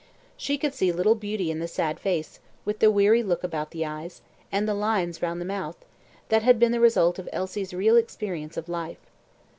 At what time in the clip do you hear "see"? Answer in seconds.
0.73-0.91